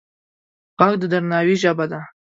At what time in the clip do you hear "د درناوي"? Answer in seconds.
1.01-1.55